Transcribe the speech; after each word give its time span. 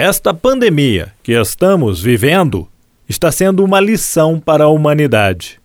Esta 0.00 0.32
pandemia 0.32 1.12
que 1.24 1.32
estamos 1.32 2.00
vivendo 2.00 2.68
está 3.08 3.32
sendo 3.32 3.64
uma 3.64 3.80
lição 3.80 4.38
para 4.38 4.62
a 4.62 4.68
humanidade. 4.68 5.58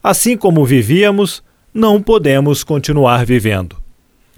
Assim 0.00 0.36
como 0.36 0.64
vivíamos, 0.64 1.42
não 1.74 2.00
podemos 2.00 2.62
continuar 2.62 3.26
vivendo. 3.26 3.74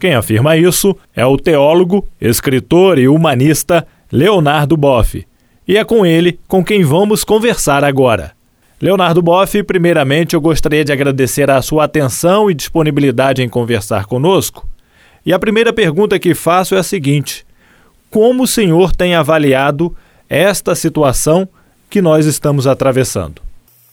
Quem 0.00 0.14
afirma 0.14 0.56
isso 0.56 0.96
é 1.14 1.26
o 1.26 1.36
teólogo, 1.36 2.08
escritor 2.18 2.98
e 2.98 3.08
humanista 3.08 3.86
Leonardo 4.10 4.74
Boff. 4.74 5.22
E 5.68 5.76
é 5.76 5.84
com 5.84 6.06
ele 6.06 6.40
com 6.48 6.64
quem 6.64 6.82
vamos 6.82 7.22
conversar 7.22 7.84
agora. 7.84 8.32
Leonardo 8.80 9.20
Boff, 9.20 9.62
primeiramente 9.64 10.32
eu 10.32 10.40
gostaria 10.40 10.82
de 10.82 10.92
agradecer 10.94 11.50
a 11.50 11.60
sua 11.60 11.84
atenção 11.84 12.50
e 12.50 12.54
disponibilidade 12.54 13.42
em 13.42 13.50
conversar 13.50 14.06
conosco. 14.06 14.66
E 15.26 15.30
a 15.30 15.38
primeira 15.38 15.74
pergunta 15.74 16.18
que 16.18 16.34
faço 16.34 16.74
é 16.74 16.78
a 16.78 16.82
seguinte: 16.82 17.44
Como 18.12 18.42
o 18.42 18.46
senhor 18.46 18.94
tem 18.94 19.14
avaliado 19.14 19.96
esta 20.28 20.74
situação 20.74 21.48
que 21.88 22.02
nós 22.02 22.26
estamos 22.26 22.66
atravessando? 22.66 23.40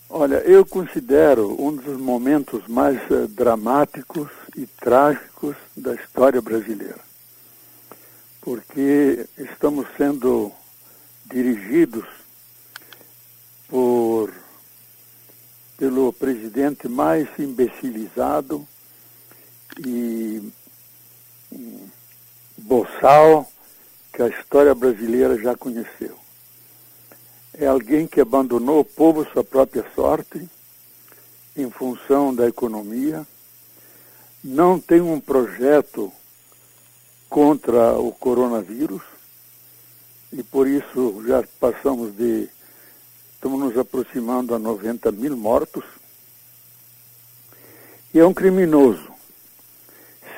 Olha, 0.09 0.39
eu 0.39 0.66
considero 0.66 1.55
um 1.57 1.73
dos 1.73 1.98
momentos 1.98 2.67
mais 2.67 2.99
uh, 3.09 3.30
dramáticos 3.30 4.27
e 4.58 4.67
trágicos 4.67 5.55
da 5.73 5.95
história 5.95 6.41
brasileira, 6.41 6.99
porque 8.41 9.25
estamos 9.38 9.88
sendo 9.95 10.52
dirigidos 11.31 12.03
por 13.70 14.33
pelo 15.77 16.11
presidente 16.11 16.89
mais 16.89 17.25
imbecilizado 17.39 18.67
e 19.80 20.44
boçal 22.58 23.49
que 24.20 24.23
a 24.23 24.28
história 24.28 24.76
brasileira 24.76 25.41
já 25.41 25.55
conheceu. 25.55 26.20
É 27.54 27.68
alguém 27.68 28.05
que 28.05 28.20
abandonou 28.20 28.82
o 28.82 28.84
povo 28.84 29.26
sua 29.32 29.45
própria 29.45 29.86
sorte 29.95 30.45
em 31.56 31.70
função 31.70 32.36
da 32.36 32.45
economia, 32.45 33.26
não 34.44 34.78
tem 34.78 35.00
um 35.00 35.22
projeto 35.22 36.11
contra 37.30 37.94
o 37.94 38.11
coronavírus 38.11 39.02
e 40.33 40.44
por 40.44 40.67
isso 40.67 41.23
já 41.26 41.42
passamos 41.58 42.14
de 42.14 42.50
Estamos 43.36 43.58
nos 43.58 43.78
aproximando 43.78 44.54
a 44.54 44.59
90 44.59 45.14
mil 45.14 45.38
mortos. 45.38 45.86
E 48.14 48.20
é 48.20 48.26
um 48.26 48.33
criminoso. 48.33 49.14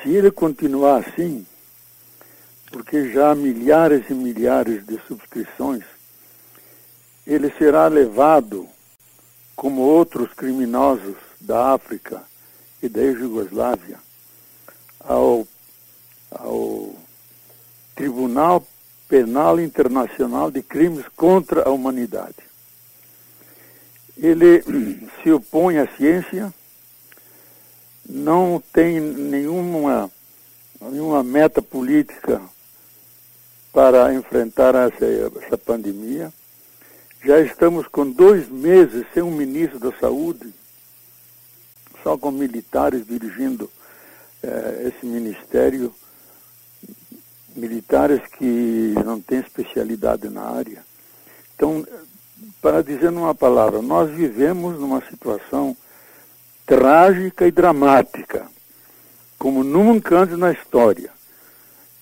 Se 0.00 0.10
ele 0.10 0.30
continuar 0.30 1.04
assim, 1.04 1.44
porque 2.72 3.12
já 3.12 3.30
há 3.30 3.34
milhares 3.34 4.08
e 4.08 4.14
milhares 4.14 4.84
de 4.86 4.98
subscrições, 5.06 5.84
ele 7.26 7.52
será 7.58 7.86
levado, 7.86 8.66
como 9.54 9.82
outros 9.82 10.32
criminosos 10.32 11.16
da 11.38 11.74
África 11.74 12.24
e 12.82 12.88
da 12.88 13.12
Jugoslávia, 13.12 13.98
ao, 14.98 15.46
ao 16.30 16.94
Tribunal 17.94 18.66
Penal 19.06 19.60
Internacional 19.60 20.50
de 20.50 20.62
Crimes 20.62 21.04
contra 21.14 21.68
a 21.68 21.70
Humanidade. 21.70 22.34
Ele 24.16 24.64
se 25.22 25.30
opõe 25.30 25.76
à 25.76 25.86
ciência, 25.94 26.52
não 28.08 28.62
tem 28.72 28.98
nenhuma, 28.98 30.10
nenhuma 30.80 31.22
meta 31.22 31.60
política 31.60 32.40
para 33.72 34.12
enfrentar 34.12 34.74
essa, 34.74 35.06
essa 35.44 35.56
pandemia. 35.56 36.32
Já 37.24 37.40
estamos 37.40 37.86
com 37.86 38.10
dois 38.10 38.48
meses 38.48 39.06
sem 39.14 39.22
um 39.22 39.30
ministro 39.30 39.78
da 39.78 39.92
saúde, 39.98 40.52
só 42.02 42.18
com 42.18 42.30
militares 42.30 43.06
dirigindo 43.06 43.70
eh, 44.42 44.92
esse 44.92 45.06
ministério, 45.06 45.94
militares 47.54 48.20
que 48.36 48.94
não 49.04 49.20
têm 49.20 49.38
especialidade 49.38 50.28
na 50.28 50.42
área. 50.42 50.84
Então, 51.54 51.86
para 52.60 52.82
dizer 52.82 53.12
numa 53.12 53.34
palavra, 53.34 53.80
nós 53.80 54.10
vivemos 54.10 54.80
numa 54.80 55.00
situação 55.08 55.76
trágica 56.66 57.46
e 57.46 57.52
dramática, 57.52 58.46
como 59.38 59.62
nunca 59.62 60.18
antes 60.18 60.36
na 60.36 60.50
história. 60.50 61.11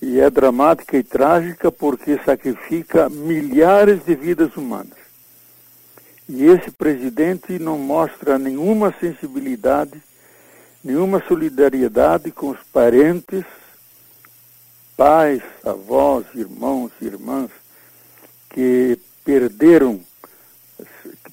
E 0.03 0.19
é 0.19 0.31
dramática 0.31 0.97
e 0.97 1.03
trágica 1.03 1.71
porque 1.71 2.19
sacrifica 2.25 3.09
milhares 3.09 4.05
de 4.05 4.15
vidas 4.15 4.57
humanas. 4.57 4.99
E 6.29 6.45
esse 6.45 6.71
presidente 6.71 7.59
não 7.59 7.77
mostra 7.77 8.39
nenhuma 8.39 8.95
sensibilidade, 8.99 10.01
nenhuma 10.83 11.23
solidariedade 11.27 12.31
com 12.31 12.51
os 12.51 12.63
parentes, 12.73 13.45
pais, 14.97 15.43
avós, 15.65 16.25
irmãos, 16.35 16.93
irmãs, 17.01 17.51
que 18.49 18.99
perderam 19.25 20.01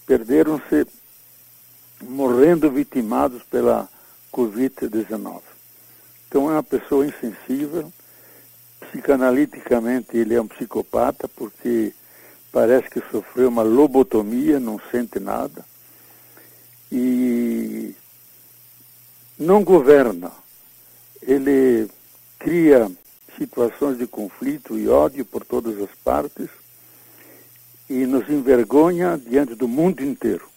perderam-se 0.06 0.88
morrendo 2.02 2.72
vitimados 2.72 3.44
pela 3.44 3.90
Covid-19. 4.32 5.42
Então 6.28 6.50
é 6.50 6.54
uma 6.54 6.64
pessoa 6.64 7.06
insensível, 7.06 7.92
psicanaliticamente 8.80 10.18
ele 10.18 10.36
é 10.36 10.42
um 10.42 10.48
psicopata 10.48 11.28
porque 11.28 11.94
parece 12.52 12.90
que 12.90 13.02
sofreu 13.12 13.50
uma 13.50 13.64
lobotomia, 13.64 14.60
não 14.60 14.80
sente 14.92 15.20
nada 15.20 15.66
e 16.92 17.96
não 19.38 19.64
governa. 19.64 20.32
Ele 21.22 21.90
cria 22.40 22.90
situações 23.38 23.98
de 23.98 24.08
conflito 24.08 24.78
e 24.78 24.88
ódio 24.88 25.26
por 25.26 25.46
todas 25.46 25.80
as 25.82 25.90
partes 26.04 26.50
e 27.90 28.06
nos 28.06 28.30
envergonha 28.30 29.18
diante 29.18 29.56
do 29.56 29.68
mundo 29.68 30.04
inteiro. 30.04 30.48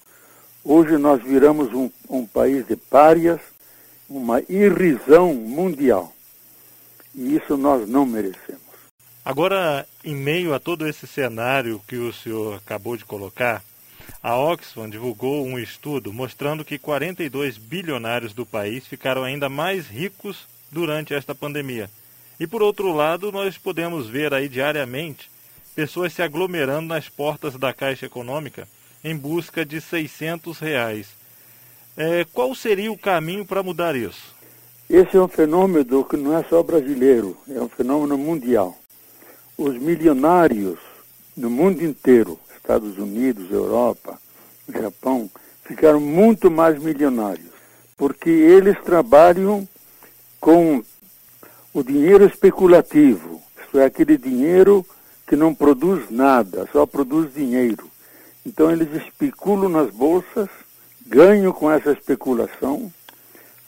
Hoje 0.64 0.97
nós 0.97 1.22
viramos 1.22 1.72
um, 1.72 1.91
um 2.08 2.26
país 2.26 2.66
de 2.66 2.76
párias, 2.76 3.41
uma 4.08 4.41
irrisão 4.48 5.34
mundial. 5.34 6.12
E 7.20 7.36
isso 7.36 7.54
nós 7.54 7.86
não 7.86 8.06
merecemos. 8.06 8.62
Agora, 9.22 9.86
em 10.03 10.16
meio 10.16 10.54
a 10.54 10.58
todo 10.58 10.88
esse 10.88 11.06
cenário 11.06 11.78
que 11.86 11.97
o 11.97 12.10
senhor 12.14 12.56
acabou 12.56 12.97
de 12.97 13.04
colocar, 13.04 13.62
a 14.22 14.38
Oxfam 14.38 14.88
divulgou 14.88 15.47
um 15.47 15.58
estudo 15.58 16.14
mostrando 16.14 16.64
que 16.64 16.78
42 16.78 17.58
bilionários 17.58 18.32
do 18.32 18.47
país 18.47 18.86
ficaram 18.86 19.22
ainda 19.22 19.50
mais 19.50 19.86
ricos 19.86 20.47
durante 20.72 21.12
esta 21.12 21.34
pandemia. 21.34 21.91
E 22.41 22.47
por 22.47 22.62
outro 22.62 22.91
lado, 22.91 23.31
nós 23.31 23.58
podemos 23.58 24.08
ver 24.08 24.32
aí 24.32 24.48
diariamente 24.48 25.31
pessoas 25.75 26.14
se 26.14 26.22
aglomerando 26.22 26.88
nas 26.88 27.10
portas 27.10 27.54
da 27.54 27.75
Caixa 27.75 28.06
Econômica 28.06 28.66
em 29.04 29.14
busca 29.14 29.62
de 29.62 29.78
600 29.78 30.58
reais. 30.58 31.08
É, 31.98 32.25
qual 32.32 32.54
seria 32.54 32.91
o 32.91 32.97
caminho 32.97 33.44
para 33.44 33.62
mudar 33.62 33.94
isso? 33.94 34.39
Esse 34.90 35.16
é 35.16 35.20
um 35.20 35.28
fenômeno 35.28 36.04
que 36.04 36.16
não 36.16 36.36
é 36.36 36.42
só 36.42 36.64
brasileiro, 36.64 37.36
é 37.48 37.60
um 37.60 37.68
fenômeno 37.68 38.18
mundial. 38.18 38.76
Os 39.56 39.78
milionários 39.78 40.80
no 41.36 41.48
mundo 41.48 41.84
inteiro, 41.84 42.36
Estados 42.56 42.98
Unidos, 42.98 43.52
Europa, 43.52 44.18
Japão, 44.68 45.30
ficaram 45.62 46.00
muito 46.00 46.50
mais 46.50 46.76
milionários, 46.82 47.52
porque 47.96 48.30
eles 48.30 48.76
trabalham 48.82 49.66
com 50.40 50.82
o 51.72 51.84
dinheiro 51.84 52.24
especulativo, 52.26 53.40
isto 53.62 53.78
é, 53.78 53.84
aquele 53.84 54.18
dinheiro 54.18 54.84
que 55.24 55.36
não 55.36 55.54
produz 55.54 56.10
nada, 56.10 56.68
só 56.72 56.84
produz 56.84 57.32
dinheiro. 57.32 57.88
Então 58.44 58.69
eles 58.72 58.93
especulam 58.93 59.69
nas 59.69 59.88
bolsas, 59.93 60.48
ganham 61.06 61.52
com 61.52 61.70
essa 61.70 61.93
especulação, 61.93 62.93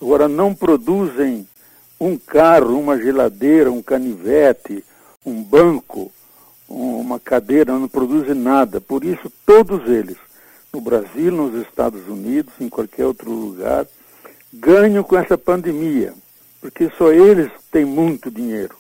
agora 0.03 0.27
não 0.27 0.53
produzem 0.53 1.47
um 2.01 2.19
carro, 2.19 2.77
uma 2.77 2.99
geladeira, 2.99 3.71
um 3.71 3.81
canivete, 3.81 4.85
um 5.25 5.41
banco, 5.41 6.11
uma 6.69 7.21
cadeira, 7.21 7.79
não 7.79 7.87
produzem 7.87 8.35
nada. 8.35 8.81
Por 8.81 9.05
isso, 9.05 9.31
todos 9.47 9.89
eles, 9.89 10.17
no 10.73 10.81
Brasil, 10.81 11.31
nos 11.31 11.55
Estados 11.65 12.09
Unidos, 12.09 12.53
em 12.59 12.69
qualquer 12.69 13.07
outro 13.07 13.31
lugar, 13.31 13.87
ganham 14.53 15.05
com 15.05 15.17
essa 15.17 15.39
pandemia, 15.39 16.13
porque 16.61 16.91
só 16.99 17.13
eles 17.13 17.53
têm 17.71 17.85
muito 17.85 18.29
dinheiro. 18.29 18.75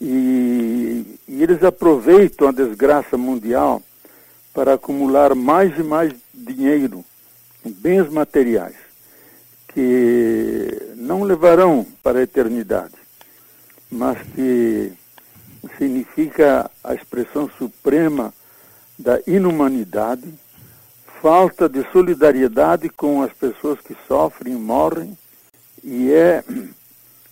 E, 0.00 1.18
e 1.28 1.42
eles 1.42 1.62
aproveitam 1.62 2.48
a 2.48 2.52
desgraça 2.52 3.18
mundial 3.18 3.82
para 4.54 4.74
acumular 4.74 5.34
mais 5.34 5.78
e 5.78 5.82
mais 5.82 6.14
dinheiro, 6.32 7.04
bens 7.62 8.08
materiais, 8.08 8.85
que 9.76 10.94
não 10.96 11.22
levarão 11.22 11.86
para 12.02 12.20
a 12.20 12.22
eternidade, 12.22 12.94
mas 13.90 14.16
que 14.34 14.90
significa 15.76 16.70
a 16.82 16.94
expressão 16.94 17.50
suprema 17.58 18.32
da 18.98 19.20
inumanidade, 19.26 20.32
falta 21.20 21.68
de 21.68 21.86
solidariedade 21.92 22.88
com 22.88 23.20
as 23.20 23.34
pessoas 23.34 23.78
que 23.82 23.94
sofrem 24.08 24.54
e 24.54 24.56
morrem, 24.56 25.18
e 25.84 26.10
é 26.10 26.42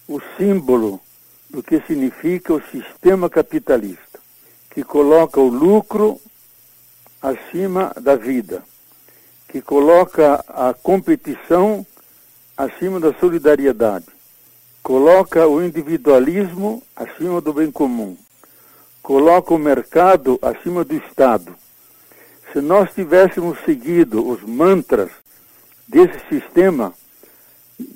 o 0.06 0.20
símbolo 0.36 1.00
do 1.48 1.62
que 1.62 1.80
significa 1.86 2.52
o 2.52 2.62
sistema 2.64 3.30
capitalista, 3.30 4.20
que 4.68 4.84
coloca 4.84 5.40
o 5.40 5.48
lucro 5.48 6.20
acima 7.22 7.90
da 7.98 8.16
vida, 8.16 8.62
que 9.48 9.62
coloca 9.62 10.44
a 10.46 10.74
competição 10.74 11.86
acima 12.56 13.00
da 13.00 13.12
solidariedade, 13.14 14.06
coloca 14.82 15.46
o 15.46 15.62
individualismo 15.62 16.82
acima 16.94 17.40
do 17.40 17.52
bem 17.52 17.70
comum, 17.70 18.16
coloca 19.02 19.54
o 19.54 19.58
mercado 19.58 20.38
acima 20.40 20.84
do 20.84 20.94
Estado. 20.94 21.54
Se 22.52 22.60
nós 22.60 22.92
tivéssemos 22.94 23.58
seguido 23.64 24.26
os 24.28 24.42
mantras 24.42 25.10
desse 25.88 26.18
sistema, 26.28 26.94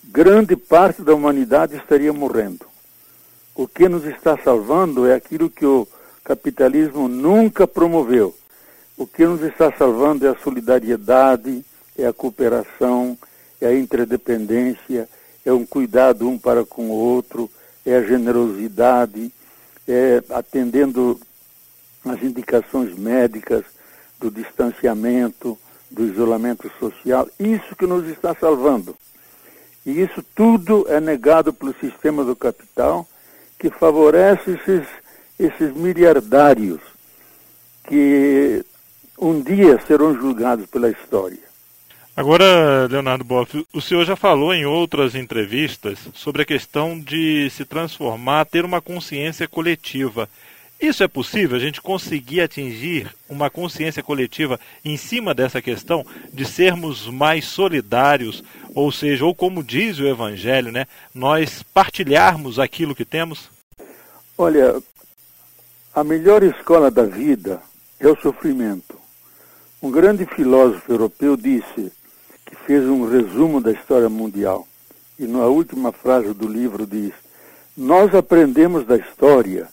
grande 0.04 0.56
parte 0.56 1.02
da 1.02 1.14
humanidade 1.14 1.76
estaria 1.76 2.12
morrendo. 2.12 2.66
O 3.54 3.68
que 3.68 3.88
nos 3.88 4.04
está 4.04 4.36
salvando 4.38 5.06
é 5.06 5.14
aquilo 5.14 5.48
que 5.48 5.64
o 5.64 5.86
capitalismo 6.24 7.08
nunca 7.08 7.66
promoveu. 7.66 8.34
O 8.96 9.06
que 9.06 9.24
nos 9.24 9.42
está 9.42 9.72
salvando 9.72 10.26
é 10.26 10.30
a 10.30 10.38
solidariedade, 10.38 11.64
é 11.96 12.06
a 12.06 12.12
cooperação, 12.12 13.16
é 13.60 13.66
a 13.66 13.74
interdependência, 13.74 15.08
é 15.44 15.52
um 15.52 15.64
cuidado 15.64 16.28
um 16.28 16.38
para 16.38 16.64
com 16.64 16.90
o 16.90 16.94
outro, 16.94 17.50
é 17.84 17.96
a 17.96 18.02
generosidade, 18.02 19.32
é 19.86 20.22
atendendo 20.30 21.18
as 22.04 22.22
indicações 22.22 22.96
médicas 22.96 23.64
do 24.18 24.30
distanciamento, 24.30 25.58
do 25.90 26.04
isolamento 26.04 26.70
social. 26.78 27.28
Isso 27.38 27.74
que 27.76 27.86
nos 27.86 28.06
está 28.08 28.34
salvando. 28.34 28.96
E 29.86 30.02
isso 30.02 30.22
tudo 30.34 30.86
é 30.88 31.00
negado 31.00 31.52
pelo 31.52 31.74
sistema 31.80 32.24
do 32.24 32.36
capital, 32.36 33.06
que 33.58 33.70
favorece 33.70 34.50
esses, 34.50 34.86
esses 35.38 35.74
miliardários 35.74 36.80
que 37.84 38.64
um 39.18 39.40
dia 39.40 39.80
serão 39.86 40.14
julgados 40.14 40.66
pela 40.66 40.90
história. 40.90 41.47
Agora, 42.18 42.88
Leonardo 42.90 43.22
Boff, 43.22 43.64
o 43.72 43.80
senhor 43.80 44.04
já 44.04 44.16
falou 44.16 44.52
em 44.52 44.66
outras 44.66 45.14
entrevistas 45.14 46.00
sobre 46.12 46.42
a 46.42 46.44
questão 46.44 46.98
de 46.98 47.48
se 47.50 47.64
transformar, 47.64 48.44
ter 48.44 48.64
uma 48.64 48.80
consciência 48.80 49.46
coletiva. 49.46 50.28
Isso 50.80 51.04
é 51.04 51.06
possível? 51.06 51.56
A 51.56 51.60
gente 51.60 51.80
conseguir 51.80 52.40
atingir 52.40 53.14
uma 53.28 53.48
consciência 53.48 54.02
coletiva 54.02 54.58
em 54.84 54.96
cima 54.96 55.32
dessa 55.32 55.62
questão 55.62 56.04
de 56.32 56.44
sermos 56.44 57.06
mais 57.06 57.44
solidários, 57.44 58.42
ou 58.74 58.90
seja, 58.90 59.24
ou 59.24 59.32
como 59.32 59.62
diz 59.62 60.00
o 60.00 60.08
Evangelho, 60.08 60.72
né, 60.72 60.88
nós 61.14 61.62
partilharmos 61.62 62.58
aquilo 62.58 62.96
que 62.96 63.04
temos? 63.04 63.48
Olha, 64.36 64.82
a 65.94 66.02
melhor 66.02 66.42
escola 66.42 66.90
da 66.90 67.04
vida 67.04 67.62
é 68.00 68.08
o 68.08 68.20
sofrimento. 68.20 68.98
Um 69.80 69.92
grande 69.92 70.26
filósofo 70.26 70.90
europeu 70.90 71.36
disse 71.36 71.92
fez 72.68 72.84
um 72.84 73.08
resumo 73.08 73.62
da 73.62 73.72
história 73.72 74.10
mundial. 74.10 74.68
E 75.18 75.26
na 75.26 75.46
última 75.46 75.90
frase 75.90 76.34
do 76.34 76.46
livro 76.46 76.86
diz: 76.86 77.14
Nós 77.74 78.14
aprendemos 78.14 78.86
da 78.86 78.98
história 78.98 79.66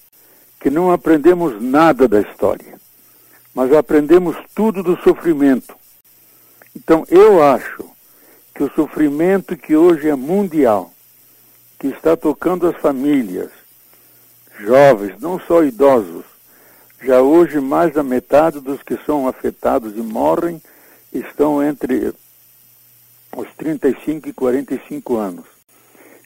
que 0.62 0.70
não 0.70 0.90
aprendemos 0.90 1.62
nada 1.62 2.08
da 2.08 2.22
história, 2.22 2.80
mas 3.54 3.74
aprendemos 3.74 4.38
tudo 4.56 4.82
do 4.82 4.96
sofrimento. 5.02 5.76
Então 6.74 7.06
eu 7.10 7.44
acho 7.44 7.84
que 8.54 8.64
o 8.64 8.72
sofrimento 8.72 9.58
que 9.58 9.76
hoje 9.76 10.08
é 10.08 10.16
mundial, 10.16 10.90
que 11.78 11.88
está 11.88 12.16
tocando 12.16 12.66
as 12.66 12.78
famílias, 12.78 13.50
jovens, 14.58 15.20
não 15.20 15.38
só 15.38 15.66
idosos, 15.66 16.24
já 17.04 17.22
hoje 17.22 17.60
mais 17.60 17.94
da 17.94 18.02
metade 18.02 18.62
dos 18.62 18.82
que 18.82 18.98
são 19.06 19.28
afetados 19.28 19.98
e 19.98 20.02
morrem 20.02 20.62
estão 21.12 21.62
entre 21.62 22.14
os 23.36 23.48
35 23.56 24.30
e 24.30 24.34
45 24.34 25.18
anos. 25.18 25.46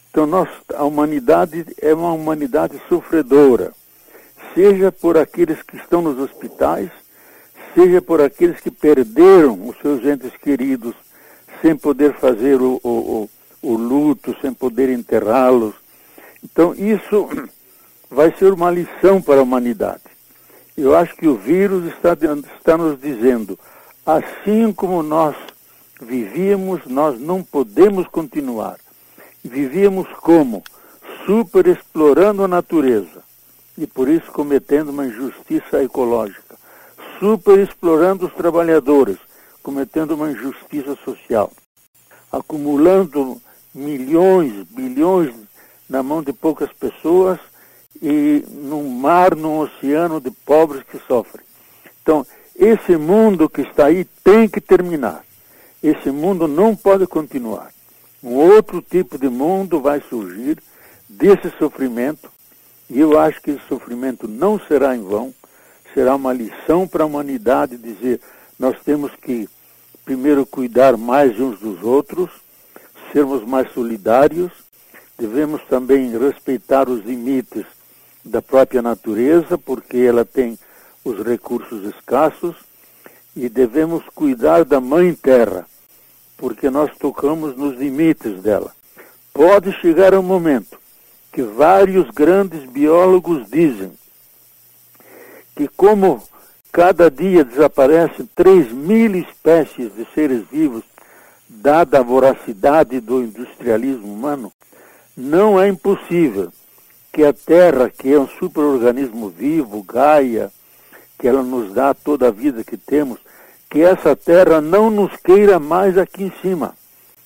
Então, 0.09 0.25
nós, 0.25 0.49
a 0.75 0.83
humanidade 0.83 1.65
é 1.81 1.93
uma 1.93 2.11
humanidade 2.13 2.81
sofredora, 2.87 3.71
seja 4.53 4.91
por 4.91 5.17
aqueles 5.17 5.61
que 5.61 5.77
estão 5.77 6.01
nos 6.01 6.17
hospitais, 6.19 6.89
seja 7.75 8.01
por 8.01 8.21
aqueles 8.21 8.59
que 8.59 8.71
perderam 8.71 9.67
os 9.67 9.77
seus 9.77 10.03
entes 10.03 10.35
queridos 10.37 10.95
sem 11.61 11.75
poder 11.75 12.13
fazer 12.15 12.61
o, 12.61 12.79
o, 12.83 12.89
o, 12.89 13.29
o 13.61 13.73
luto, 13.75 14.35
sem 14.41 14.53
poder 14.53 14.89
enterrá-los. 14.89 15.75
Então, 16.43 16.73
isso 16.73 17.29
vai 18.09 18.33
ser 18.35 18.51
uma 18.53 18.71
lição 18.71 19.21
para 19.21 19.39
a 19.39 19.43
humanidade. 19.43 20.03
Eu 20.75 20.95
acho 20.95 21.15
que 21.15 21.27
o 21.27 21.35
vírus 21.35 21.85
está, 21.85 22.17
está 22.57 22.77
nos 22.77 22.99
dizendo, 22.99 23.59
assim 24.05 24.71
como 24.71 25.03
nós 25.03 25.35
vivíamos, 25.99 26.85
nós 26.85 27.19
não 27.19 27.43
podemos 27.43 28.07
continuar. 28.07 28.77
Vivíamos 29.43 30.07
como? 30.21 30.63
Super 31.25 31.67
explorando 31.67 32.43
a 32.43 32.47
natureza 32.47 33.23
e 33.77 33.85
por 33.85 34.07
isso 34.09 34.31
cometendo 34.31 34.89
uma 34.89 35.05
injustiça 35.05 35.83
ecológica. 35.83 36.57
Super 37.19 37.59
explorando 37.59 38.25
os 38.25 38.33
trabalhadores, 38.33 39.17
cometendo 39.61 40.15
uma 40.15 40.31
injustiça 40.31 40.97
social. 41.03 41.51
Acumulando 42.31 43.41
milhões, 43.73 44.63
bilhões 44.69 45.33
na 45.89 46.01
mão 46.03 46.21
de 46.21 46.31
poucas 46.31 46.71
pessoas 46.73 47.39
e 48.01 48.43
num 48.49 48.89
mar, 48.89 49.35
num 49.35 49.59
oceano 49.59 50.21
de 50.21 50.31
pobres 50.31 50.83
que 50.83 50.99
sofrem. 51.07 51.45
Então, 52.01 52.25
esse 52.55 52.95
mundo 52.97 53.49
que 53.49 53.61
está 53.61 53.85
aí 53.85 54.05
tem 54.23 54.47
que 54.47 54.61
terminar. 54.61 55.23
Esse 55.81 56.11
mundo 56.11 56.47
não 56.47 56.75
pode 56.75 57.07
continuar. 57.07 57.71
Um 58.21 58.33
outro 58.35 58.81
tipo 58.81 59.17
de 59.17 59.29
mundo 59.29 59.79
vai 59.79 60.01
surgir 60.09 60.57
desse 61.07 61.49
sofrimento, 61.57 62.29
e 62.89 62.99
eu 62.99 63.17
acho 63.17 63.41
que 63.41 63.51
esse 63.51 63.67
sofrimento 63.67 64.27
não 64.27 64.59
será 64.59 64.95
em 64.95 65.01
vão, 65.01 65.33
será 65.93 66.15
uma 66.15 66.33
lição 66.33 66.87
para 66.87 67.03
a 67.03 67.07
humanidade 67.07 67.77
dizer 67.77 68.19
nós 68.57 68.77
temos 68.83 69.11
que 69.15 69.47
primeiro 70.03 70.45
cuidar 70.45 70.97
mais 70.97 71.39
uns 71.39 71.59
dos 71.59 71.81
outros, 71.81 72.29
sermos 73.13 73.45
mais 73.45 73.71
solidários, 73.71 74.51
devemos 75.17 75.61
também 75.65 76.17
respeitar 76.17 76.89
os 76.89 77.05
limites 77.05 77.65
da 78.23 78.41
própria 78.41 78.81
natureza, 78.81 79.57
porque 79.57 79.97
ela 79.97 80.25
tem 80.25 80.57
os 81.05 81.23
recursos 81.25 81.85
escassos, 81.95 82.55
e 83.39 83.47
devemos 83.47 84.03
cuidar 84.13 84.65
da 84.65 84.81
Mãe 84.81 85.13
Terra, 85.13 85.65
porque 86.37 86.69
nós 86.69 86.91
tocamos 86.97 87.55
nos 87.55 87.77
limites 87.77 88.41
dela. 88.41 88.73
Pode 89.33 89.71
chegar 89.79 90.13
um 90.13 90.21
momento 90.21 90.77
que 91.31 91.41
vários 91.41 92.09
grandes 92.09 92.65
biólogos 92.69 93.49
dizem 93.49 93.93
que 95.55 95.69
como 95.69 96.21
cada 96.69 97.09
dia 97.09 97.45
desaparecem 97.45 98.29
3 98.35 98.73
mil 98.73 99.15
espécies 99.15 99.95
de 99.95 100.05
seres 100.13 100.43
vivos, 100.51 100.83
dada 101.47 101.99
a 101.99 102.03
voracidade 102.03 102.99
do 102.99 103.23
industrialismo 103.23 104.11
humano, 104.11 104.51
não 105.15 105.57
é 105.57 105.69
impossível 105.69 106.51
que 107.13 107.23
a 107.23 107.31
Terra, 107.31 107.89
que 107.89 108.11
é 108.11 108.19
um 108.19 108.27
superorganismo 108.27 109.29
vivo, 109.29 109.81
Gaia, 109.81 110.51
que 111.17 111.27
ela 111.27 111.41
nos 111.41 111.73
dá 111.73 111.93
toda 111.93 112.27
a 112.27 112.31
vida 112.31 112.63
que 112.63 112.77
temos, 112.77 113.19
que 113.69 113.81
essa 113.81 114.15
terra 114.15 114.59
não 114.59 114.89
nos 114.89 115.15
queira 115.17 115.59
mais 115.59 115.97
aqui 115.97 116.23
em 116.23 116.33
cima, 116.41 116.73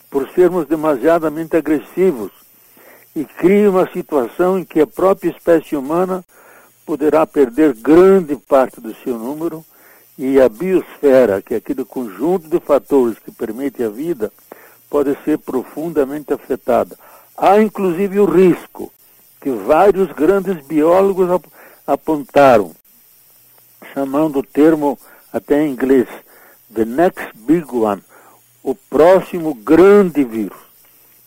por 0.09 0.29
sermos 0.29 0.67
demasiadamente 0.67 1.55
agressivos, 1.55 2.31
e 3.15 3.23
crie 3.23 3.67
uma 3.67 3.89
situação 3.91 4.59
em 4.59 4.65
que 4.65 4.81
a 4.81 4.87
própria 4.87 5.29
espécie 5.29 5.75
humana 5.75 6.23
poderá 6.85 7.25
perder 7.25 7.73
grande 7.73 8.35
parte 8.35 8.81
do 8.81 8.93
seu 8.95 9.17
número 9.17 9.63
e 10.17 10.39
a 10.39 10.49
biosfera, 10.49 11.41
que 11.41 11.53
é 11.53 11.57
aquele 11.57 11.85
conjunto 11.85 12.47
de 12.47 12.59
fatores 12.59 13.17
que 13.19 13.31
permite 13.31 13.83
a 13.83 13.89
vida, 13.89 14.31
pode 14.89 15.15
ser 15.23 15.37
profundamente 15.39 16.33
afetada. 16.33 16.97
Há 17.37 17.61
inclusive 17.61 18.19
o 18.19 18.25
risco 18.25 18.91
que 19.41 19.49
vários 19.49 20.11
grandes 20.11 20.63
biólogos 20.65 21.41
apontaram 21.85 22.71
chamando 23.93 24.39
o 24.39 24.43
termo 24.43 24.97
até 25.31 25.65
em 25.65 25.71
inglês, 25.71 26.07
the 26.73 26.85
next 26.85 27.31
big 27.47 27.65
one, 27.71 28.01
o 28.63 28.75
próximo 28.75 29.53
grande 29.53 30.23
vírus. 30.23 30.57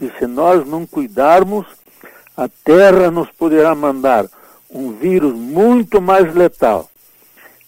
E 0.01 0.11
se 0.19 0.27
nós 0.27 0.67
não 0.67 0.87
cuidarmos, 0.87 1.67
a 2.37 2.49
Terra 2.49 3.11
nos 3.11 3.31
poderá 3.31 3.75
mandar 3.75 4.27
um 4.71 4.93
vírus 4.93 5.35
muito 5.35 6.01
mais 6.01 6.35
letal, 6.35 6.91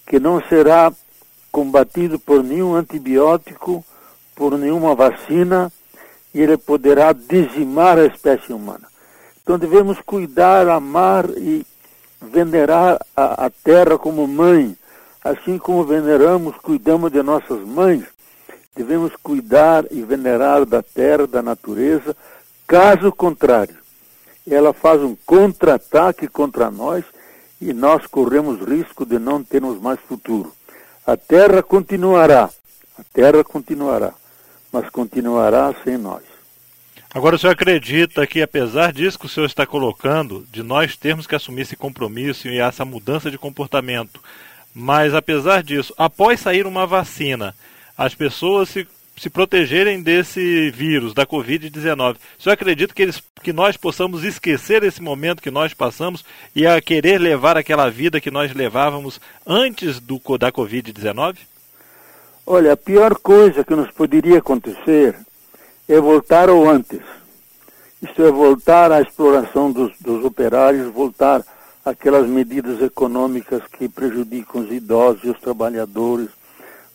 que 0.05 0.19
não 0.19 0.41
será 0.47 0.91
combatido 1.51 2.19
por 2.19 2.43
nenhum 2.43 2.75
antibiótico, 2.75 3.83
por 4.35 4.57
nenhuma 4.57 4.93
vacina, 4.93 5.71
e 6.33 6.41
ele 6.41 6.57
poderá 6.57 7.11
dizimar 7.13 7.97
a 7.97 8.05
espécie 8.05 8.53
humana. 8.53 8.87
Então 9.41 9.57
devemos 9.57 9.99
cuidar, 10.01 10.67
amar 10.67 11.27
e 11.31 11.65
venerar 12.21 12.99
a, 13.15 13.45
a 13.45 13.49
terra 13.49 13.97
como 13.97 14.27
mãe, 14.27 14.77
assim 15.23 15.57
como 15.57 15.83
veneramos, 15.83 16.55
cuidamos 16.57 17.11
de 17.11 17.21
nossas 17.21 17.59
mães, 17.59 18.03
devemos 18.75 19.13
cuidar 19.21 19.85
e 19.91 20.01
venerar 20.01 20.65
da 20.65 20.81
terra, 20.81 21.27
da 21.27 21.41
natureza, 21.41 22.15
caso 22.67 23.11
contrário, 23.11 23.75
ela 24.49 24.73
faz 24.73 25.01
um 25.01 25.15
contra-ataque 25.25 26.27
contra 26.27 26.71
nós 26.71 27.03
e 27.61 27.73
nós 27.73 28.05
corremos 28.07 28.61
risco 28.61 29.05
de 29.05 29.19
não 29.19 29.43
termos 29.43 29.79
mais 29.81 29.99
futuro. 29.99 30.53
A 31.05 31.17
terra 31.17 31.61
continuará, 31.61 32.49
a 32.97 33.03
terra 33.13 33.43
continuará, 33.43 34.13
mas 34.71 34.89
continuará 34.89 35.73
sem 35.83 35.97
nós. 35.97 36.23
Agora, 37.11 37.35
o 37.35 37.39
senhor 37.39 37.53
acredita 37.53 38.25
que, 38.27 38.39
apesar 38.39 38.93
disso 38.93 39.17
que 39.17 39.25
o 39.25 39.29
senhor 39.29 39.47
está 39.47 39.65
colocando, 39.65 40.45
de 40.51 40.61
nós 40.61 40.95
termos 40.95 41.25
que 41.25 41.33
assumir 41.33 41.63
esse 41.63 41.75
compromisso 41.75 42.47
e 42.47 42.59
essa 42.59 42.85
mudança 42.85 43.31
de 43.31 43.37
comportamento, 43.37 44.21
mas 44.73 45.13
apesar 45.13 45.63
disso, 45.63 45.93
após 45.97 46.39
sair 46.39 46.65
uma 46.65 46.85
vacina, 46.85 47.55
as 47.97 48.15
pessoas 48.15 48.69
se, 48.69 48.87
se 49.17 49.29
protegerem 49.29 50.01
desse 50.01 50.69
vírus, 50.71 51.13
da 51.13 51.25
Covid-19, 51.25 52.15
o 52.15 52.41
senhor 52.41 52.53
acredita 52.53 52.93
que, 52.93 53.01
eles, 53.01 53.21
que 53.41 53.51
nós 53.51 53.75
possamos 53.75 54.23
esquecer 54.23 54.83
esse 54.83 55.01
momento 55.01 55.41
que 55.41 55.51
nós 55.51 55.73
passamos 55.73 56.23
e 56.55 56.65
a 56.65 56.79
querer 56.81 57.19
levar 57.19 57.57
aquela 57.57 57.89
vida 57.89 58.21
que 58.21 58.31
nós 58.31 58.53
levávamos 58.53 59.19
antes 59.45 59.99
do, 59.99 60.19
da 60.37 60.51
Covid-19? 60.51 61.37
Olha, 62.45 62.73
a 62.73 62.77
pior 62.77 63.15
coisa 63.15 63.63
que 63.63 63.75
nos 63.75 63.91
poderia 63.91 64.39
acontecer 64.39 65.15
é 65.87 65.99
voltar 65.99 66.49
ao 66.49 66.67
antes. 66.67 67.01
Isto 68.01 68.23
é, 68.23 68.31
voltar 68.31 68.91
à 68.91 69.01
exploração 69.01 69.71
dos, 69.71 69.91
dos 69.99 70.23
operários, 70.23 70.91
voltar 70.93 71.43
àquelas 71.89 72.27
medidas 72.27 72.81
econômicas 72.81 73.63
que 73.77 73.89
prejudicam 73.89 74.61
os 74.61 74.71
idosos 74.71 75.23
e 75.23 75.29
os 75.29 75.39
trabalhadores, 75.39 76.29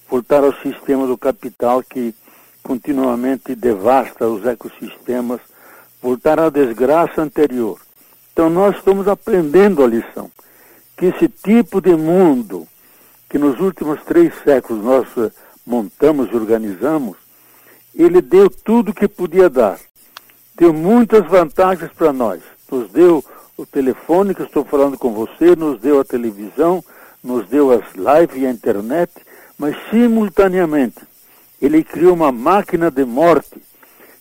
voltar 0.09 0.45
ao 0.45 0.55
sistema 0.55 1.07
do 1.07 1.19
capital 1.19 1.83
que 1.83 2.15
continuamente 2.63 3.55
devasta 3.55 4.27
os 4.27 4.45
ecossistemas, 4.47 5.41
voltar 6.01 6.39
à 6.39 6.49
desgraça 6.49 7.23
anterior. 7.23 7.79
Então 8.33 8.49
nós 8.49 8.77
estamos 8.77 9.09
aprendendo 9.09 9.83
a 9.83 9.87
lição, 9.87 10.31
que 10.97 11.07
esse 11.07 11.29
tipo 11.29 11.81
de 11.81 11.95
mundo 11.95 12.67
que 13.29 13.39
nos 13.39 13.59
últimos 13.59 14.03
três 14.05 14.33
séculos 14.45 14.85
nós 14.85 15.09
eh, 15.19 15.31
montamos 15.67 16.31
e 16.31 16.37
organizamos, 16.37 17.17
ele 17.95 18.21
deu 18.21 18.49
tudo 18.49 18.91
o 18.91 18.95
que 18.95 19.09
podia 19.09 19.51
dar. 19.51 19.79
Deu 20.57 20.73
muitas 20.73 21.27
vantagens 21.27 21.91
para 21.93 22.13
nós. 22.13 22.41
Nos 22.71 22.89
deu 22.91 23.25
o 23.57 23.65
telefone 23.65 24.35
que 24.35 24.43
estou 24.43 24.65
falando 24.65 24.99
com 24.99 25.13
você, 25.13 25.55
nos 25.55 25.81
deu 25.81 26.01
a 26.01 26.05
televisão, 26.05 26.85
nos 27.23 27.47
deu 27.49 27.71
as 27.71 27.85
lives 27.95 28.43
e 28.43 28.47
a 28.47 28.51
internet, 28.51 29.13
mas 29.59 29.77
simultaneamente 29.91 31.01
ele 31.61 31.83
criou 31.85 32.15
uma 32.15 32.33
máquina 32.33 32.91
de 32.91 33.05
morte 33.05 33.63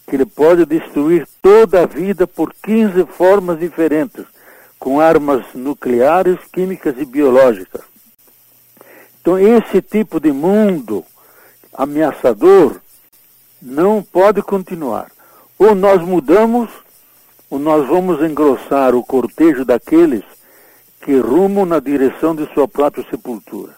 que 0.07 0.15
ele 0.15 0.25
pode 0.25 0.65
destruir 0.65 1.27
toda 1.41 1.81
a 1.81 1.85
vida 1.85 2.27
por 2.27 2.53
15 2.53 3.05
formas 3.05 3.59
diferentes, 3.59 4.25
com 4.79 4.99
armas 4.99 5.45
nucleares, 5.53 6.37
químicas 6.51 6.95
e 6.97 7.05
biológicas. 7.05 7.81
Então 9.19 9.39
esse 9.39 9.81
tipo 9.81 10.19
de 10.19 10.31
mundo 10.31 11.03
ameaçador 11.73 12.79
não 13.61 14.03
pode 14.03 14.41
continuar. 14.41 15.09
Ou 15.57 15.73
nós 15.73 16.01
mudamos, 16.01 16.69
nós 17.59 17.87
vamos 17.87 18.21
engrossar 18.21 18.95
o 18.95 19.03
cortejo 19.03 19.63
daqueles 19.65 20.23
que 21.01 21.15
rumam 21.17 21.65
na 21.65 21.79
direção 21.79 22.35
de 22.35 22.51
sua 22.53 22.67
própria 22.67 23.05
sepultura. 23.09 23.73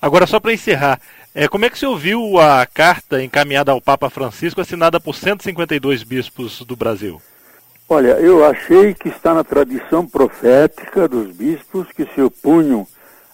Agora, 0.00 0.26
só 0.26 0.40
para 0.40 0.52
encerrar, 0.52 1.00
é, 1.34 1.48
como 1.48 1.64
é 1.64 1.70
que 1.70 1.78
você 1.78 1.86
ouviu 1.86 2.38
a 2.38 2.66
carta 2.66 3.22
encaminhada 3.22 3.72
ao 3.72 3.80
Papa 3.80 4.10
Francisco, 4.10 4.60
assinada 4.60 5.00
por 5.00 5.14
152 5.14 6.02
bispos 6.02 6.60
do 6.62 6.76
Brasil? 6.76 7.20
Olha, 7.88 8.18
eu 8.20 8.44
achei 8.44 8.94
que 8.94 9.08
está 9.08 9.34
na 9.34 9.44
tradição 9.44 10.06
profética 10.06 11.06
dos 11.08 11.34
bispos 11.34 11.88
que 11.94 12.06
se 12.14 12.20
opunham 12.20 12.86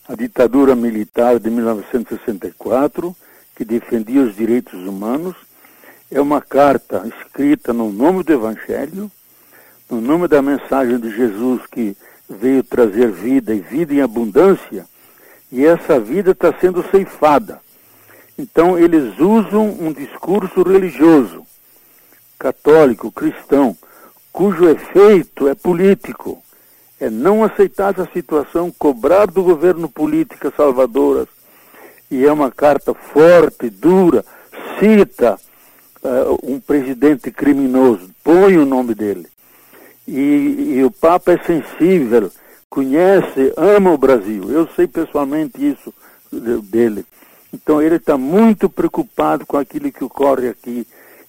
à 0.08 0.14
ditadura 0.14 0.74
militar 0.74 1.38
de 1.38 1.50
1964, 1.50 3.16
que 3.56 3.64
defendia 3.64 4.22
os 4.22 4.34
direitos 4.34 4.74
humanos 4.86 5.36
é 6.10 6.20
uma 6.20 6.40
carta 6.40 7.06
escrita 7.06 7.72
no 7.72 7.92
nome 7.92 8.22
do 8.22 8.32
Evangelho, 8.32 9.10
no 9.90 10.00
nome 10.00 10.28
da 10.28 10.42
mensagem 10.42 10.98
de 10.98 11.10
Jesus 11.14 11.62
que 11.70 11.96
veio 12.28 12.62
trazer 12.62 13.10
vida 13.10 13.54
e 13.54 13.60
vida 13.60 13.94
em 13.94 14.02
abundância, 14.02 14.86
e 15.50 15.64
essa 15.64 15.98
vida 15.98 16.32
está 16.32 16.52
sendo 16.60 16.84
ceifada. 16.90 17.60
Então 18.38 18.78
eles 18.78 19.18
usam 19.18 19.66
um 19.80 19.92
discurso 19.92 20.62
religioso, 20.62 21.46
católico, 22.38 23.10
cristão, 23.10 23.76
cujo 24.30 24.68
efeito 24.68 25.48
é 25.48 25.54
político. 25.54 26.42
É 27.00 27.08
não 27.08 27.44
aceitar 27.44 27.92
essa 27.92 28.08
situação, 28.12 28.72
cobrar 28.76 29.26
do 29.26 29.42
governo 29.42 29.88
políticas 29.88 30.52
salvadoras. 30.56 31.28
E 32.10 32.24
é 32.24 32.32
uma 32.32 32.50
carta 32.50 32.92
forte, 32.92 33.70
dura, 33.70 34.24
cita 34.78 35.38
uh, 36.02 36.38
um 36.42 36.58
presidente 36.58 37.30
criminoso, 37.30 38.10
põe 38.22 38.56
o 38.58 38.66
nome 38.66 38.94
dele. 38.94 39.28
E, 40.08 40.78
e 40.78 40.84
o 40.84 40.90
Papa 40.90 41.32
é 41.32 41.38
sensível, 41.44 42.32
conhece, 42.70 43.52
ama 43.58 43.92
o 43.92 43.98
Brasil. 43.98 44.50
Eu 44.50 44.66
sei 44.74 44.86
pessoalmente 44.86 45.58
isso 45.58 45.92
dele. 46.62 47.04
Então 47.52 47.82
ele 47.82 47.96
está 47.96 48.16
muito 48.16 48.70
preocupado 48.70 49.44
com 49.44 49.58
aquilo 49.58 49.92
que 49.92 50.02
ocorre 50.02 50.48
aqui. 50.48 50.86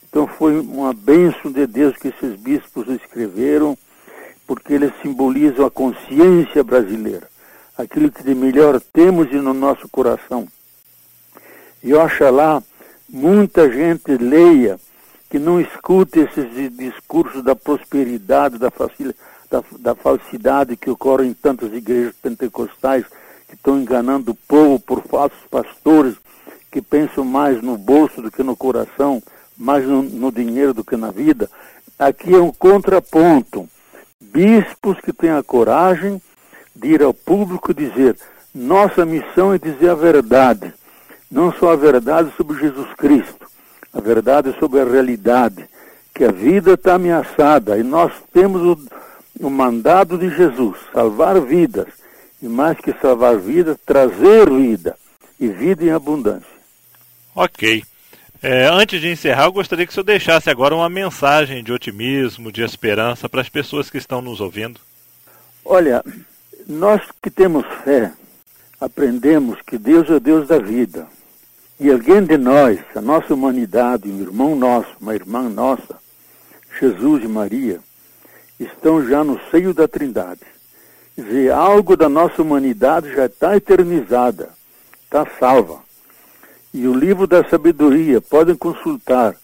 Então 0.08 0.26
foi 0.26 0.58
uma 0.62 0.94
bênção 0.94 1.52
de 1.52 1.68
Deus 1.68 1.98
que 1.98 2.08
esses 2.08 2.40
bispos 2.40 2.88
escreveram, 2.88 3.78
porque 4.48 4.74
eles 4.74 4.94
simbolizam 5.02 5.66
a 5.66 5.72
consciência 5.72 6.64
brasileira, 6.64 7.28
aquilo 7.78 8.10
que 8.10 8.24
de 8.24 8.34
melhor 8.34 8.80
temos 8.94 9.30
no 9.30 9.54
nosso 9.54 9.90
coração. 9.90 10.48
E 11.84 11.94
oxalá 11.94 12.64
muita 13.10 13.70
gente 13.70 14.16
leia, 14.18 14.80
que 15.30 15.38
não 15.38 15.62
escute 15.62 16.20
esses 16.20 16.76
discursos 16.76 17.44
da 17.44 17.56
prosperidade, 17.56 18.58
da, 18.58 18.72
da, 19.50 19.64
da 19.80 19.96
falsidade 19.96 20.76
que 20.76 20.90
ocorre 20.90 21.28
em 21.28 21.34
tantas 21.34 21.72
igrejas 21.72 22.16
pentecostais 22.22 23.06
que 23.48 23.56
estão 23.56 23.80
enganando 23.80 24.32
o 24.32 24.36
povo 24.36 24.80
por 24.80 25.04
falsos 25.04 25.40
pastores 25.50 26.16
que 26.72 26.82
pensam 26.82 27.24
mais 27.24 27.62
no 27.62 27.78
bolso 27.78 28.22
do 28.22 28.32
que 28.32 28.44
no 28.44 28.56
coração, 28.56 29.22
mais 29.58 29.86
no, 29.86 30.02
no 30.02 30.32
dinheiro 30.32 30.74
do 30.74 30.84
que 30.84 30.96
na 30.96 31.12
vida. 31.12 31.50
Aqui 31.98 32.34
é 32.34 32.40
um 32.40 32.52
contraponto. 32.52 33.68
Bispos 34.20 35.00
que 35.00 35.14
têm 35.14 35.32
a 35.32 35.44
coragem 35.44 36.22
de 36.76 36.90
ir 36.90 37.02
ao 37.02 37.14
público 37.14 37.74
dizer: 37.74 38.16
nossa 38.54 39.06
missão 39.06 39.54
é 39.54 39.58
dizer 39.58 39.90
a 39.90 39.96
verdade 39.96 40.74
não 41.32 41.54
só 41.54 41.74
a 41.74 41.76
verdade 41.76 42.32
sobre 42.36 42.60
Jesus 42.60 42.88
Cristo, 42.98 43.39
a 43.94 44.00
verdade 44.00 44.56
sobre 44.60 44.80
a 44.80 44.86
realidade, 44.86 45.68
que 46.14 46.24
a 46.24 46.32
vida 46.32 46.74
está 46.74 46.96
ameaçada 46.96 47.78
e 47.78 47.84
nós 47.84 48.12
temos 48.34 48.62
o, 48.62 48.80
o 49.40 49.50
mandado 49.50 50.18
de 50.18 50.30
Jesus, 50.30 50.78
salvar 50.94 51.40
vidas, 51.42 51.88
e 52.42 52.48
mais 52.48 52.78
que 52.78 52.94
salvar 53.02 53.38
vidas, 53.38 53.78
trazer 53.86 54.50
vida, 54.50 54.96
e 55.40 55.48
vida 55.48 55.84
em 55.84 55.92
abundância. 55.92 56.60
Ok. 57.36 57.84
É, 58.42 58.68
antes 58.68 59.02
de 59.02 59.12
encerrar, 59.12 59.46
eu 59.46 59.52
gostaria 59.52 59.86
que 59.86 59.92
o 59.92 59.94
senhor 59.94 60.06
deixasse 60.06 60.50
agora 60.50 60.74
uma 60.74 60.90
mensagem 60.90 61.62
de 61.64 61.74
otimismo, 61.74 62.52
de 62.52 62.62
esperança 62.62 63.28
para 63.28 63.42
as 63.42 63.50
pessoas 63.50 63.90
que 63.90 63.98
estão 63.98 64.22
nos 64.22 64.40
ouvindo. 64.40 64.80
Olha, 65.66 66.04
nós 66.66 67.02
que 67.22 67.30
temos 67.30 67.66
fé, 67.84 68.14
aprendemos 68.80 69.60
que 69.62 69.78
Deus 69.78 70.10
é 70.10 70.14
o 70.14 70.20
Deus 70.20 70.48
da 70.48 70.58
vida. 70.58 71.06
E 71.80 71.90
alguém 71.90 72.22
de 72.26 72.38
nós, 72.38 72.78
a 72.94 73.00
nossa 73.00 73.34
humanidade, 73.34 74.10
um 74.10 74.20
irmão 74.20 74.54
nosso, 74.54 74.90
uma 75.00 75.16
irmã 75.16 75.48
nossa, 75.48 75.98
Jesus 76.78 77.24
e 77.24 77.28
Maria, 77.28 77.80
estão 78.60 79.08
já 79.08 79.24
no 79.24 79.40
seio 79.50 79.74
da 79.74 79.88
Trindade. 79.88 80.42
Quer 81.16 81.22
dizer, 81.22 81.52
algo 81.54 81.96
da 81.96 82.10
nossa 82.10 82.42
humanidade 82.42 83.16
já 83.16 83.28
está 83.28 83.56
eternizada, 83.56 84.50
está 85.06 85.26
salva. 85.40 85.80
E 86.74 86.86
o 86.86 86.94
livro 86.94 87.26
da 87.26 87.48
sabedoria, 87.48 88.20
podem 88.20 88.56
consultar, 88.56 89.38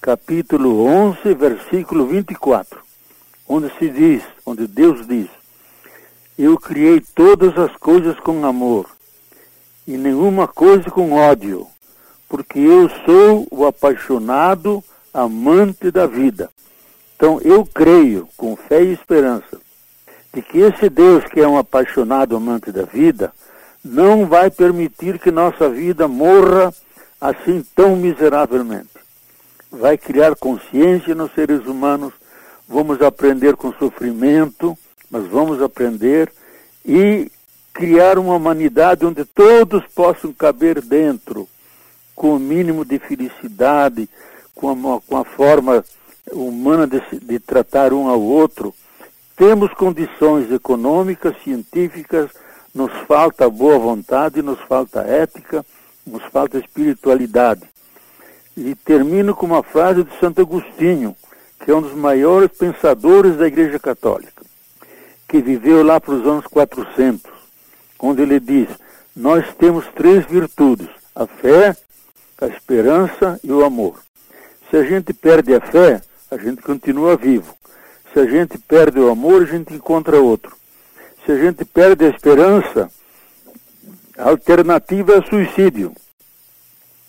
capítulo 0.00 0.86
11, 0.86 1.34
versículo 1.34 2.06
24, 2.06 2.80
onde 3.46 3.70
se 3.78 3.90
diz, 3.90 4.22
onde 4.46 4.66
Deus 4.66 5.06
diz, 5.06 5.28
Eu 6.38 6.58
criei 6.58 7.02
todas 7.14 7.58
as 7.58 7.76
coisas 7.76 8.18
com 8.20 8.46
amor 8.46 8.88
e 9.86 9.98
nenhuma 9.98 10.48
coisa 10.48 10.90
com 10.90 11.12
ódio, 11.12 11.68
porque 12.34 12.58
eu 12.58 12.90
sou 13.06 13.46
o 13.48 13.64
apaixonado 13.64 14.82
amante 15.12 15.88
da 15.88 16.04
vida. 16.04 16.50
Então 17.14 17.40
eu 17.44 17.64
creio, 17.64 18.28
com 18.36 18.56
fé 18.56 18.82
e 18.82 18.92
esperança, 18.92 19.60
de 20.32 20.42
que 20.42 20.58
esse 20.58 20.88
Deus 20.88 21.22
que 21.26 21.38
é 21.38 21.46
um 21.46 21.56
apaixonado 21.56 22.34
amante 22.34 22.72
da 22.72 22.82
vida, 22.82 23.32
não 23.84 24.26
vai 24.26 24.50
permitir 24.50 25.20
que 25.20 25.30
nossa 25.30 25.68
vida 25.68 26.08
morra 26.08 26.74
assim 27.20 27.64
tão 27.72 27.94
miseravelmente. 27.94 28.90
Vai 29.70 29.96
criar 29.96 30.34
consciência 30.34 31.14
nos 31.14 31.32
seres 31.34 31.64
humanos, 31.66 32.12
vamos 32.68 33.00
aprender 33.00 33.54
com 33.54 33.72
sofrimento, 33.74 34.76
mas 35.08 35.24
vamos 35.28 35.62
aprender 35.62 36.32
e 36.84 37.30
criar 37.72 38.18
uma 38.18 38.34
humanidade 38.34 39.06
onde 39.06 39.24
todos 39.24 39.84
possam 39.94 40.32
caber 40.32 40.80
dentro, 40.80 41.48
com 42.14 42.36
o 42.36 42.38
mínimo 42.38 42.84
de 42.84 42.98
felicidade, 42.98 44.08
com 44.54 44.70
a, 44.70 45.00
com 45.00 45.16
a 45.16 45.24
forma 45.24 45.84
humana 46.32 46.86
de, 46.86 47.00
de 47.20 47.38
tratar 47.38 47.92
um 47.92 48.08
ao 48.08 48.20
outro. 48.20 48.74
Temos 49.36 49.72
condições 49.74 50.50
econômicas, 50.50 51.34
científicas, 51.42 52.30
nos 52.74 52.92
falta 53.06 53.48
boa 53.48 53.78
vontade, 53.78 54.42
nos 54.42 54.60
falta 54.60 55.00
ética, 55.00 55.64
nos 56.06 56.22
falta 56.24 56.58
espiritualidade. 56.58 57.62
E 58.56 58.74
termino 58.74 59.34
com 59.34 59.46
uma 59.46 59.62
frase 59.62 60.04
de 60.04 60.18
Santo 60.18 60.40
Agostinho, 60.40 61.16
que 61.60 61.70
é 61.70 61.74
um 61.74 61.82
dos 61.82 61.94
maiores 61.94 62.50
pensadores 62.56 63.36
da 63.36 63.46
Igreja 63.46 63.78
Católica, 63.78 64.44
que 65.28 65.40
viveu 65.40 65.82
lá 65.82 66.00
para 66.00 66.14
os 66.14 66.26
anos 66.26 66.46
400, 66.46 67.30
onde 67.98 68.22
ele 68.22 68.38
diz: 68.38 68.68
Nós 69.16 69.44
temos 69.56 69.84
três 69.94 70.24
virtudes: 70.26 70.88
a 71.14 71.26
fé, 71.26 71.76
a 72.44 72.48
esperança 72.48 73.40
e 73.42 73.50
o 73.50 73.64
amor. 73.64 74.00
Se 74.70 74.76
a 74.76 74.84
gente 74.84 75.12
perde 75.12 75.54
a 75.54 75.60
fé, 75.60 76.02
a 76.30 76.36
gente 76.36 76.62
continua 76.62 77.16
vivo. 77.16 77.54
Se 78.12 78.20
a 78.20 78.26
gente 78.26 78.58
perde 78.58 79.00
o 79.00 79.10
amor, 79.10 79.42
a 79.42 79.46
gente 79.46 79.74
encontra 79.74 80.20
outro. 80.20 80.54
Se 81.24 81.32
a 81.32 81.36
gente 81.36 81.64
perde 81.64 82.04
a 82.04 82.10
esperança, 82.10 82.90
a 84.16 84.28
alternativa 84.28 85.14
é 85.14 85.22
suicídio. 85.22 85.92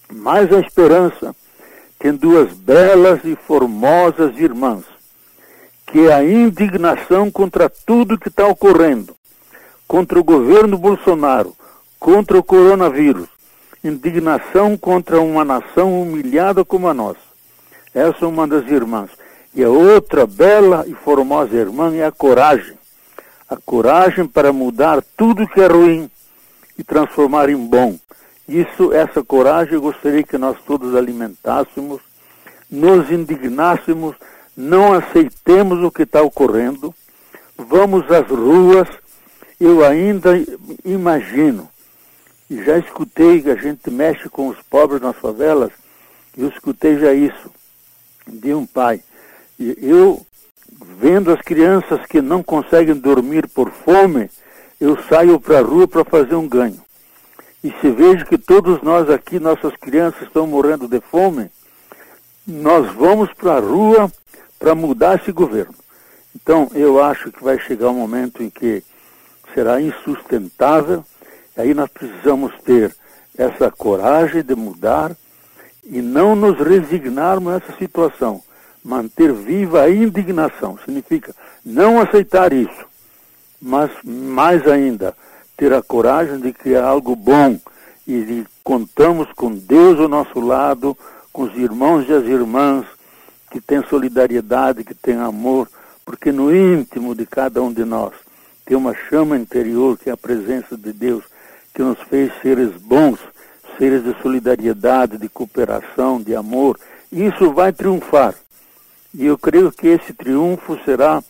Mas 0.09 0.51
a 0.53 0.59
esperança 0.59 1.35
tem 1.99 2.13
duas 2.13 2.53
belas 2.53 3.19
e 3.23 3.35
formosas 3.35 4.37
irmãs, 4.37 4.85
que 5.87 6.07
é 6.07 6.13
a 6.13 6.23
indignação 6.23 7.29
contra 7.29 7.69
tudo 7.69 8.17
que 8.17 8.29
está 8.29 8.47
ocorrendo, 8.47 9.15
contra 9.87 10.19
o 10.19 10.23
governo 10.23 10.77
Bolsonaro, 10.77 11.55
contra 11.99 12.37
o 12.37 12.43
coronavírus, 12.43 13.34
indignação 13.87 14.77
contra 14.77 15.21
uma 15.21 15.45
nação 15.45 16.01
humilhada 16.01 16.65
como 16.65 16.87
a 16.87 16.93
nossa. 16.93 17.19
Essa 17.93 18.25
é 18.25 18.27
uma 18.27 18.47
das 18.47 18.67
irmãs. 18.67 19.09
E 19.53 19.63
a 19.63 19.69
outra 19.69 20.27
bela 20.27 20.83
e 20.87 20.93
formosa 20.93 21.55
irmã 21.55 21.95
é 21.95 22.05
a 22.05 22.11
coragem. 22.11 22.77
A 23.49 23.55
coragem 23.55 24.27
para 24.27 24.51
mudar 24.51 25.03
tudo 25.15 25.47
que 25.47 25.61
é 25.61 25.67
ruim 25.67 26.09
e 26.77 26.83
transformar 26.83 27.49
em 27.49 27.55
bom. 27.55 27.97
Isso, 28.47 28.93
essa 28.93 29.23
coragem, 29.23 29.75
eu 29.75 29.81
gostaria 29.81 30.23
que 30.23 30.37
nós 30.37 30.57
todos 30.65 30.95
alimentássemos, 30.95 32.01
nos 32.69 33.09
indignássemos, 33.09 34.15
não 34.55 34.93
aceitemos 34.93 35.83
o 35.83 35.91
que 35.91 36.03
está 36.03 36.21
ocorrendo, 36.21 36.93
vamos 37.57 38.09
às 38.11 38.27
ruas. 38.27 38.87
Eu 39.59 39.85
ainda 39.85 40.31
imagino, 40.83 41.69
e 42.49 42.63
já 42.63 42.77
escutei 42.77 43.41
que 43.41 43.49
a 43.49 43.55
gente 43.55 43.89
mexe 43.89 44.29
com 44.29 44.47
os 44.47 44.57
pobres 44.69 45.01
nas 45.01 45.15
favelas, 45.15 45.71
eu 46.37 46.49
escutei 46.49 46.99
já 46.99 47.13
isso 47.13 47.51
de 48.27 48.53
um 48.53 48.65
pai. 48.65 49.01
E 49.59 49.77
eu, 49.81 50.25
vendo 50.99 51.31
as 51.31 51.41
crianças 51.41 52.05
que 52.05 52.21
não 52.21 52.43
conseguem 52.43 52.95
dormir 52.95 53.47
por 53.49 53.71
fome, 53.71 54.29
eu 54.79 55.01
saio 55.03 55.39
para 55.39 55.59
a 55.59 55.61
rua 55.61 55.87
para 55.87 56.03
fazer 56.03 56.35
um 56.35 56.47
ganho. 56.47 56.83
E 57.63 57.73
se 57.81 57.89
vejo 57.89 58.25
que 58.25 58.37
todos 58.37 58.81
nós 58.81 59.09
aqui, 59.09 59.39
nossas 59.39 59.75
crianças 59.77 60.21
estão 60.23 60.45
morrendo 60.45 60.87
de 60.87 60.99
fome, 60.99 61.49
nós 62.45 62.93
vamos 62.93 63.33
para 63.33 63.55
a 63.55 63.59
rua 63.59 64.11
para 64.59 64.75
mudar 64.75 65.19
esse 65.19 65.31
governo. 65.31 65.73
Então, 66.35 66.69
eu 66.75 67.01
acho 67.01 67.31
que 67.31 67.43
vai 67.43 67.57
chegar 67.57 67.89
um 67.89 67.99
momento 67.99 68.43
em 68.43 68.49
que 68.49 68.83
será 69.53 69.81
insustentável, 69.81 71.03
aí 71.57 71.73
nós 71.73 71.89
precisamos 71.89 72.53
ter 72.63 72.95
essa 73.37 73.69
coragem 73.71 74.43
de 74.43 74.55
mudar 74.55 75.15
e 75.83 76.01
não 76.01 76.35
nos 76.35 76.57
resignarmos 76.57 77.53
a 77.53 77.57
essa 77.57 77.77
situação. 77.77 78.41
Manter 78.83 79.33
viva 79.33 79.81
a 79.81 79.89
indignação 79.89 80.77
significa 80.79 81.33
não 81.65 81.99
aceitar 81.99 82.53
isso, 82.53 82.85
mas 83.61 83.89
mais 84.03 84.67
ainda, 84.67 85.15
ter 85.57 85.73
a 85.73 85.81
coragem 85.81 86.39
de 86.39 86.53
criar 86.53 86.85
algo 86.85 87.15
bom 87.15 87.59
e 88.07 88.21
de, 88.21 88.47
contamos 88.63 89.27
com 89.33 89.51
Deus 89.51 89.99
ao 89.99 90.07
nosso 90.07 90.39
lado, 90.39 90.95
com 91.33 91.43
os 91.43 91.55
irmãos 91.55 92.07
e 92.07 92.13
as 92.13 92.25
irmãs 92.25 92.85
que 93.49 93.59
têm 93.59 93.83
solidariedade, 93.87 94.83
que 94.83 94.93
têm 94.93 95.15
amor, 95.15 95.67
porque 96.05 96.31
no 96.31 96.55
íntimo 96.55 97.15
de 97.15 97.25
cada 97.25 97.61
um 97.61 97.73
de 97.73 97.83
nós 97.83 98.13
tem 98.65 98.75
uma 98.77 98.93
chama 98.93 99.37
interior 99.37 99.97
que 99.97 100.09
é 100.09 100.13
a 100.13 100.17
presença 100.17 100.77
de 100.77 100.91
Deus 100.93 101.23
que 101.75 101.81
nos 101.83 101.99
fez 102.09 102.31
seres 102.41 102.71
bons 102.81 103.19
seres 103.77 104.03
de 104.03 104.15
solidariedade, 104.21 105.17
de 105.17 105.29
cooperação, 105.29 106.21
de 106.21 106.35
amor, 106.35 106.79
isso 107.11 107.51
vai 107.51 107.71
triunfar. 107.71 108.33
E 109.13 109.25
eu 109.25 109.37
creio 109.37 109.71
que 109.71 109.87
esse 109.87 110.13
triunfo 110.13 110.77
será 110.83 111.21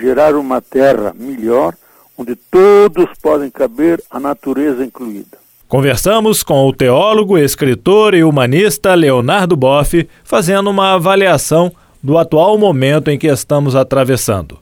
gerar 0.00 0.34
uma 0.34 0.60
terra 0.60 1.14
melhor, 1.14 1.74
onde 2.16 2.34
todos 2.36 3.06
podem 3.20 3.50
caber, 3.50 4.02
a 4.10 4.18
natureza 4.18 4.84
incluída. 4.84 5.38
Conversamos 5.68 6.42
com 6.42 6.66
o 6.66 6.72
teólogo, 6.72 7.38
escritor 7.38 8.14
e 8.14 8.22
humanista 8.22 8.94
Leonardo 8.94 9.56
Boff, 9.56 10.06
fazendo 10.22 10.68
uma 10.68 10.94
avaliação 10.94 11.72
do 12.02 12.18
atual 12.18 12.58
momento 12.58 13.10
em 13.10 13.18
que 13.18 13.26
estamos 13.26 13.74
atravessando. 13.74 14.61